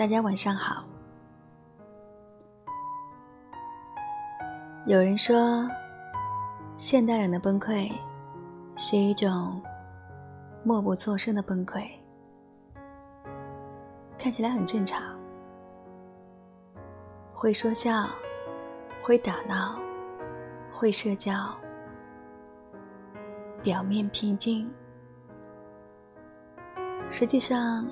[0.00, 0.82] 大家晚上好。
[4.86, 5.68] 有人说，
[6.74, 7.92] 现代人的崩溃
[8.78, 9.60] 是一种
[10.64, 11.86] 默不作声的崩溃，
[14.16, 15.02] 看起来很正常，
[17.34, 18.08] 会说笑，
[19.02, 19.78] 会打闹，
[20.72, 21.54] 会社交，
[23.62, 24.66] 表面平静。
[27.10, 27.86] 实际上，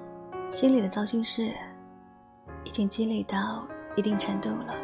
[0.46, 1.52] 心里的糟心事
[2.68, 4.74] 已经积累到一定程度了。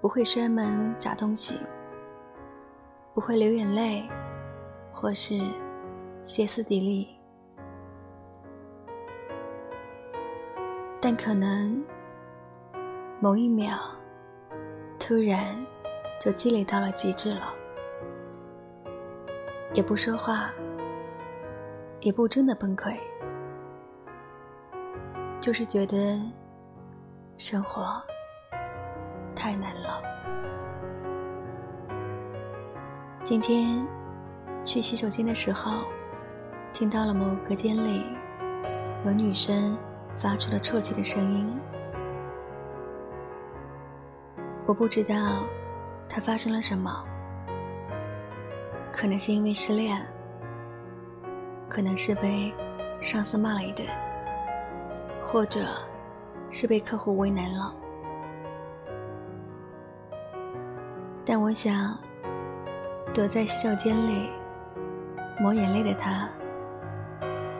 [0.00, 1.56] 不会摔门砸东西，
[3.14, 4.08] 不会流眼泪，
[4.92, 5.38] 或是
[6.20, 7.16] 歇斯底里，
[11.00, 11.80] 但可能
[13.20, 13.78] 某一秒，
[14.98, 15.64] 突然
[16.20, 17.54] 就积累到了极致了。
[19.74, 20.50] 也不说话，
[22.00, 22.98] 也不真的崩溃，
[25.40, 26.20] 就是觉得
[27.36, 28.02] 生活
[29.34, 30.02] 太难了。
[33.22, 33.86] 今天
[34.64, 35.84] 去洗手间的时候，
[36.72, 38.04] 听到了某隔间里
[39.06, 39.78] 有女生
[40.16, 41.56] 发出了啜泣的声音。
[44.66, 45.14] 我不知道
[46.08, 47.04] 她发生了什么。
[48.92, 50.04] 可能是因为失恋，
[51.68, 52.52] 可能是被
[53.00, 53.86] 上司骂了一顿，
[55.30, 55.60] 或者
[56.50, 57.74] 是被客户为难了。
[61.22, 61.98] 但我想，
[63.12, 64.30] 躲在洗手间里
[65.38, 66.26] 抹眼泪的他，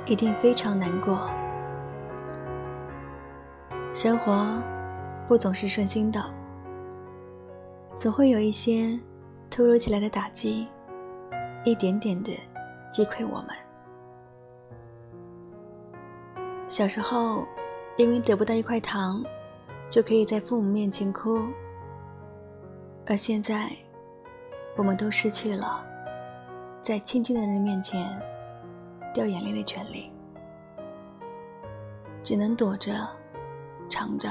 [0.06, 1.28] 一定非常难过。
[3.92, 4.46] 生活
[5.26, 6.24] 不总是顺心的，
[7.98, 8.98] 总会有一些
[9.50, 10.66] 突如其来的打击。
[11.64, 12.32] 一点点的
[12.90, 13.67] 击溃我们。
[16.68, 17.46] 小时候，
[17.96, 19.24] 因为得不到一块糖，
[19.88, 21.40] 就可以在父母面前哭；
[23.06, 23.70] 而现在，
[24.76, 25.82] 我们都失去了
[26.82, 28.06] 在亲近的人面前
[29.14, 30.12] 掉眼泪的权利，
[32.22, 33.08] 只能躲着、
[33.88, 34.30] 藏着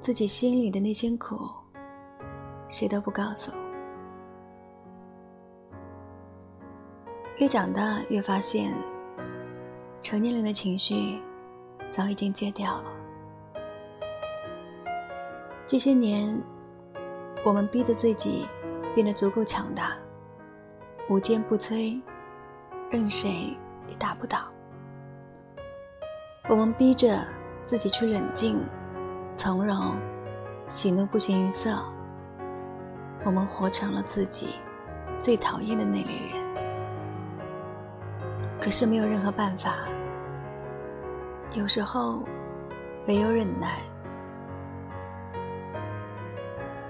[0.00, 1.36] 自己心里的那些苦，
[2.68, 3.50] 谁都不告诉。
[7.38, 8.72] 越长大，越发现，
[10.10, 11.22] 成年人的情绪
[11.88, 12.90] 早已经戒掉了。
[15.64, 16.36] 这些年，
[17.44, 18.44] 我们逼着自己
[18.92, 19.96] 变得足够强大，
[21.08, 22.02] 无坚不摧，
[22.90, 23.56] 任谁
[23.86, 24.48] 也打不倒。
[26.48, 27.24] 我们逼着
[27.62, 28.60] 自己去冷静、
[29.36, 29.94] 从容、
[30.66, 31.80] 喜怒不形于色。
[33.24, 34.56] 我们活成了自己
[35.20, 36.39] 最讨厌的那类人。
[38.60, 39.74] 可是没有任何办法，
[41.54, 42.22] 有时候
[43.06, 43.80] 唯有忍耐。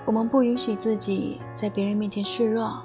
[0.04, 2.82] 我们不允许自己在别人面前示弱，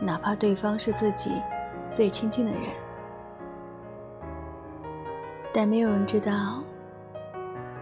[0.00, 1.30] 哪怕对方是自己
[1.92, 2.62] 最亲近的人。
[5.52, 6.60] 但没有人知道，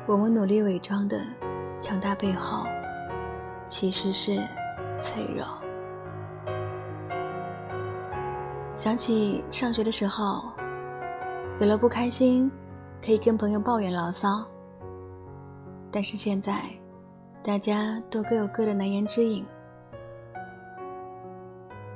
[0.06, 1.18] 我们努力伪装的
[1.80, 2.64] 强大背后，
[3.66, 4.36] 其实是
[5.00, 5.46] 脆弱。
[8.76, 10.52] 想起上学的时候，
[11.58, 12.50] 有了不开心，
[13.02, 14.46] 可以跟朋友抱怨牢骚。
[15.90, 16.62] 但是现在，
[17.42, 19.42] 大家都各有各的难言之隐。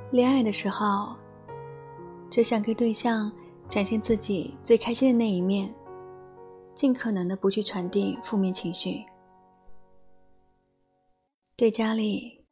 [0.09, 1.15] 恋爱的时候，
[2.31, 3.31] 只想给对象
[3.69, 5.71] 展现自己最开心的那一面，
[6.73, 9.05] 尽可能的不去传递负面情绪。
[11.55, 12.43] 对家里，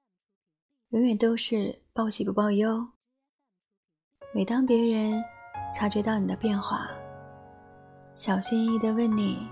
[0.89, 2.89] 永远都是报喜不报忧。
[4.31, 5.23] 每当别人
[5.73, 6.87] 察觉到你的变化，
[8.13, 9.49] 小心翼翼的问你：“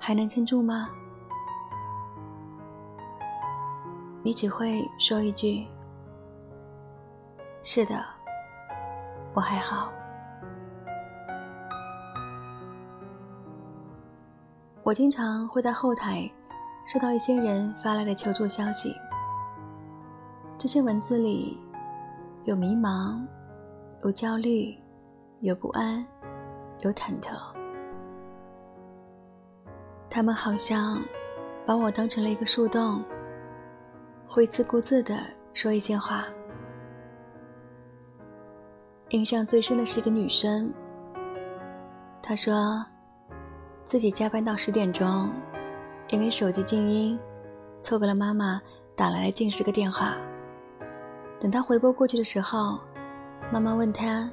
[0.00, 0.88] 还能撑住吗？”
[4.24, 5.64] 你只会说一句
[7.62, 8.04] ：“是的，
[9.32, 9.92] 我还好。”
[14.82, 16.28] 我经常会在后台
[16.84, 18.92] 收到一些人发来的求助消息，
[20.58, 21.56] 这些文字里。
[22.44, 23.20] 有迷茫，
[24.02, 24.74] 有焦虑，
[25.40, 26.04] 有不安，
[26.80, 27.36] 有忐忑。
[30.08, 31.02] 他们好像
[31.66, 33.04] 把我当成了一个树洞，
[34.26, 35.18] 会自顾自的
[35.52, 36.24] 说一些话。
[39.10, 40.72] 印象最深的是一个女生，
[42.22, 42.82] 她说
[43.84, 45.30] 自己加班到十点钟，
[46.08, 47.20] 因为手机静音，
[47.82, 48.62] 错过了妈妈
[48.96, 50.16] 打来的近十个电话。
[51.40, 52.78] 等他回拨过去的时候，
[53.50, 54.30] 妈妈问他：“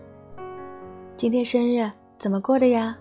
[1.16, 2.98] 今天生日怎么过的呀？”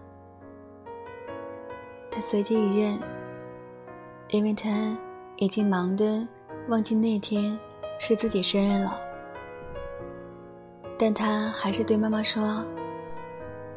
[2.08, 2.96] 他随即一认，
[4.28, 4.96] 因为他
[5.36, 6.24] 已经忙得
[6.68, 7.58] 忘记那天
[7.98, 8.96] 是自己生日了。
[10.96, 12.64] 但他还是对妈妈说：“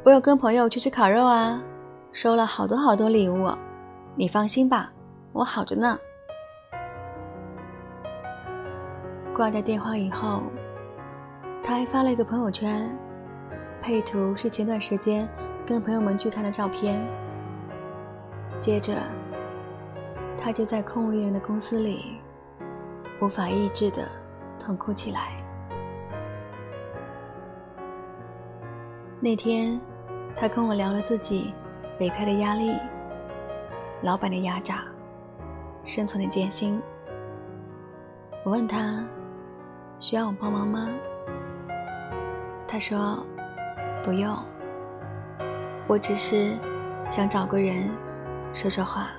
[0.05, 1.59] 我有跟朋友去吃烤肉啊，
[2.13, 3.51] 收了好多好多礼物，
[4.15, 4.93] 你放心吧，
[5.33, 5.97] 我好着呢。”
[9.39, 10.43] 挂掉电话以后，
[11.63, 12.93] 他还发了一个朋友圈，
[13.81, 15.25] 配图是前段时间
[15.65, 17.01] 跟朋友们聚餐的照片。
[18.59, 18.97] 接着，
[20.37, 22.19] 他就在空无一人的公司里，
[23.21, 24.05] 无法抑制的
[24.59, 25.37] 痛哭起来。
[29.21, 29.79] 那天，
[30.35, 31.53] 他跟我聊了自己
[31.97, 32.75] 北漂的压力、
[34.01, 34.83] 老板的压榨、
[35.85, 36.81] 生存的艰辛。
[38.43, 39.01] 我问他，
[39.99, 40.89] 需要我帮忙吗？
[42.65, 43.21] 他说，
[44.03, 44.37] 不用，
[45.87, 46.57] 我只是
[47.05, 47.89] 想找个人
[48.53, 49.09] 说说话。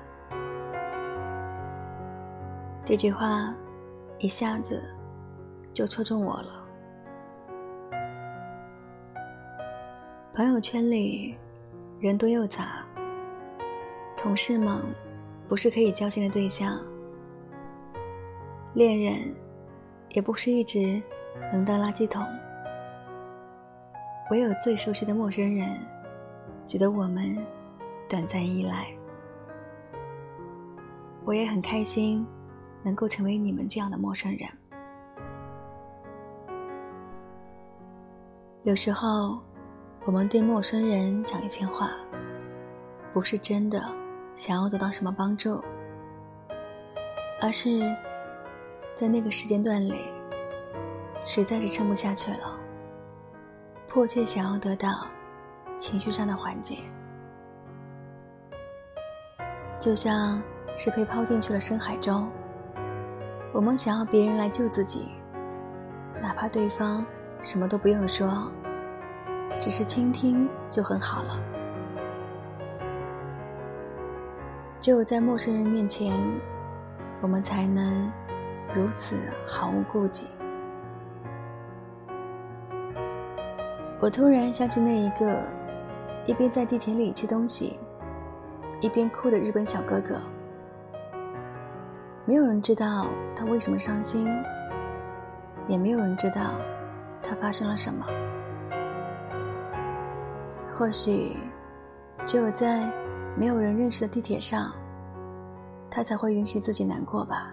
[2.83, 3.55] 这句话
[4.19, 4.83] 一下子
[5.75, 6.65] 就戳中我了。
[10.35, 11.37] 朋友圈里
[11.99, 12.85] 人多又杂，
[14.17, 14.83] 同事们
[15.47, 16.79] 不是可以交心的对象，
[18.73, 19.35] 恋人
[20.11, 21.01] 也不是一直
[21.53, 22.25] 能当垃圾桶，
[24.31, 25.79] 唯有最熟悉的陌生人，
[26.67, 27.37] 值得我们
[28.09, 28.87] 短暂依赖。
[31.25, 32.27] 我也很开心，
[32.83, 34.49] 能够成为你们这样的陌生人。
[38.63, 39.41] 有时候。
[40.07, 41.91] 我们对陌生人讲一些话，
[43.13, 43.85] 不是真的
[44.35, 45.63] 想要得到什么帮助，
[47.39, 47.95] 而是
[49.01, 50.05] 在那个时间段里，
[51.23, 52.61] 实在是撑不下去了，
[53.89, 55.07] 迫切想要得到
[55.79, 56.77] 情绪上的缓解，
[59.79, 60.43] 就像
[60.77, 62.31] 是被抛进去了深海中，
[63.55, 65.13] 我们想要别人来救自己，
[66.21, 67.03] 哪怕对方
[67.41, 68.53] 什么都不用说。
[69.59, 71.43] 只是倾听就很好了。
[74.79, 76.23] 只有在陌生人面前，
[77.23, 78.13] 我们才能
[78.75, 80.27] 如此毫无顾忌。
[83.99, 85.43] 我突然想起那一个
[86.25, 87.79] 一边在地铁里吃东西，
[88.81, 90.21] 一边哭的日本小哥哥。
[92.25, 94.27] 没有人知道他为什么伤心，
[95.67, 96.53] 也没有人知道
[97.23, 98.07] 他发生了什么。
[100.73, 101.37] 或许，
[102.25, 102.91] 只有在
[103.37, 104.73] 没有人认识的地铁上，
[105.91, 107.53] 他才会允许自己难过吧。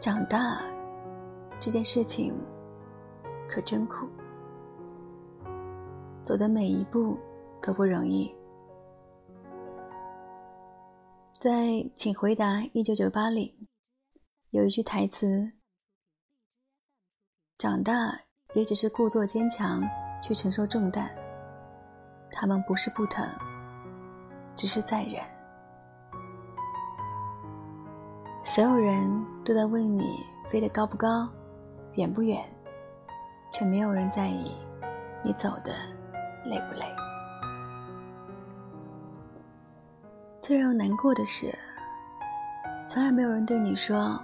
[0.00, 0.62] 长大
[1.60, 2.34] 这件事情
[3.46, 4.08] 可真苦，
[6.24, 7.18] 走的每一步
[7.60, 8.34] 都不容易。
[11.38, 13.68] 在《请回答一九九八》里，
[14.50, 15.26] 有一句台词
[17.58, 18.20] ：“长大。”
[18.52, 19.80] 也只是故作坚强
[20.20, 21.08] 去承受重担，
[22.32, 23.24] 他们不是不疼，
[24.56, 25.22] 只是在忍。
[28.52, 29.08] 所有人
[29.44, 31.28] 都在问你飞得高不高，
[31.94, 32.44] 远不远，
[33.52, 34.50] 却没有人在意
[35.22, 35.72] 你走的
[36.46, 36.84] 累不累。
[40.40, 41.56] 最让人难过的是，
[42.88, 44.20] 从来没有人对你说，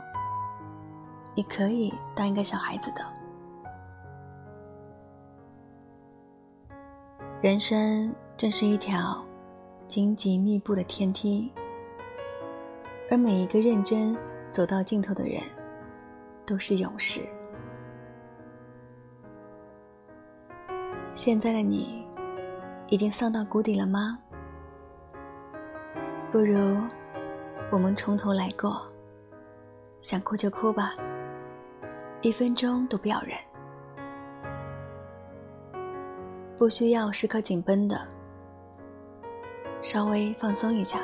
[1.37, 3.07] 你可以当一个小孩子的。
[7.41, 9.25] 人生正是一条
[9.87, 11.53] 荆棘密布的天梯，
[13.11, 14.17] 而每一个认真
[14.51, 15.41] 走到尽头的人，
[16.45, 17.21] 都是勇士。
[21.13, 22.05] 现在的你，
[22.89, 24.19] 已经丧到谷底了吗？
[26.31, 26.77] 不如
[27.71, 28.87] 我们从头来过，
[30.01, 30.95] 想哭就哭吧，
[32.21, 33.39] 一分钟都不要忍。
[36.59, 38.07] 不需要时刻紧绷的，
[39.81, 41.01] 稍微放松一下，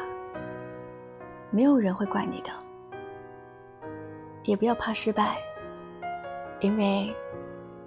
[1.52, 2.50] 没有人会怪你的。
[4.42, 5.36] 也不要怕失败，
[6.58, 7.14] 因为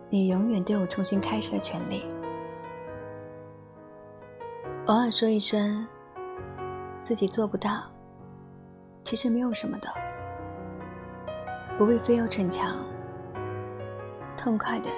[0.10, 2.06] 你永远都有重新开始的权利。
[4.86, 5.86] 偶尔说一声
[7.02, 7.84] 自己做不到，
[9.04, 9.90] 其实没有什么的，
[11.78, 12.78] 不必非要逞强，
[14.38, 14.90] 痛快的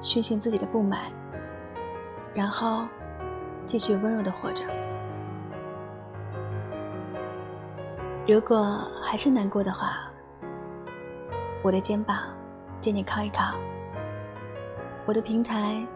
[0.00, 1.12] 宣泄自己的不满。
[2.34, 2.88] 然后，
[3.66, 4.64] 继续温柔的活着。
[8.26, 10.10] 如果还是难过的话，
[11.62, 12.16] 我的肩膀
[12.80, 13.54] 借你靠一靠，
[15.04, 15.86] 我的平台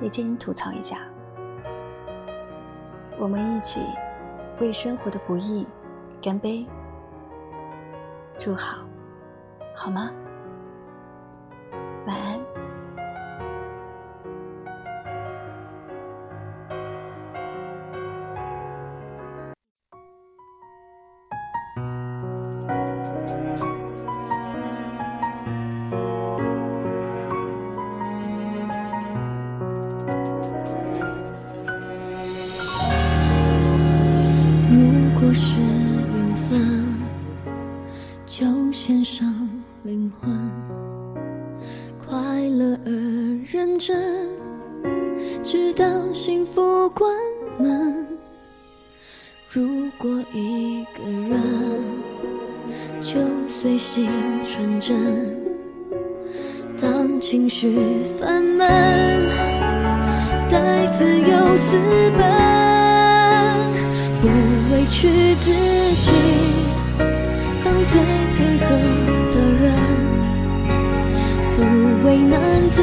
[0.00, 1.00] 也借你吐槽一下，
[3.18, 3.82] 我们一起
[4.60, 5.66] 为生活的不易
[6.22, 6.66] 干杯，
[8.38, 8.78] 祝好，
[9.74, 10.10] 好吗？
[53.10, 54.06] 就随心
[54.44, 54.94] 纯真，
[56.78, 57.74] 当情绪
[58.20, 58.68] 烦闷，
[60.50, 61.78] 带自由私
[62.18, 62.20] 奔。
[64.20, 64.28] 不
[64.74, 65.50] 委屈自
[66.02, 66.12] 己，
[67.64, 67.98] 当最
[68.36, 68.76] 配合
[69.32, 69.72] 的人；
[71.56, 71.58] 不
[72.06, 72.38] 为难
[72.68, 72.82] 自，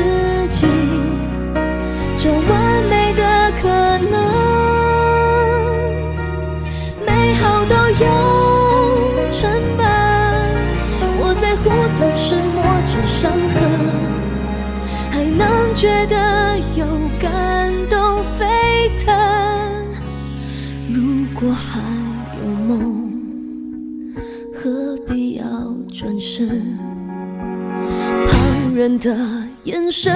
[28.86, 29.18] 人的
[29.64, 30.14] 眼神，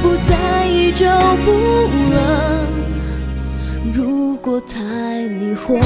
[0.00, 1.04] 不在意就
[1.44, 1.50] 不
[2.10, 2.66] 冷。
[3.92, 5.78] 如果太迷惑，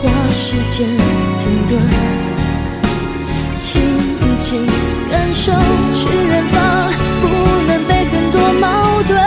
[0.00, 0.88] 花时间
[1.38, 1.78] 停顿，
[3.58, 3.82] 请
[4.18, 4.66] 不请
[5.10, 5.52] 感受
[5.92, 6.90] 去远方，
[7.20, 7.28] 不
[7.68, 9.20] 能被很多矛盾。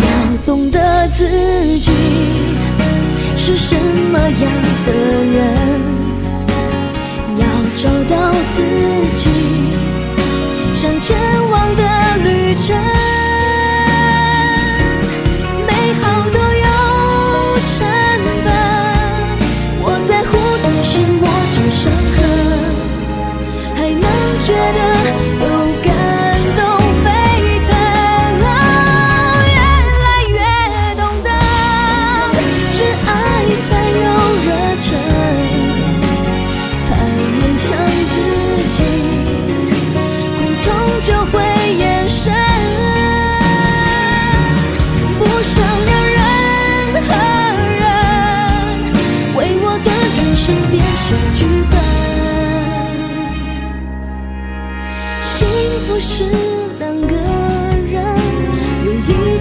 [0.00, 0.08] 要
[0.46, 1.28] 懂得自
[1.78, 1.92] 己
[3.36, 4.50] 是什么样
[4.86, 4.92] 的
[5.26, 5.69] 人，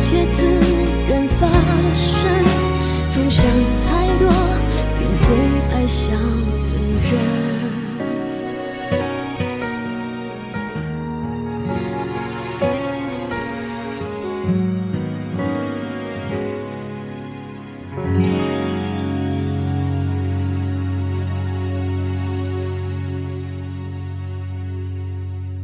[0.09, 0.48] 写字。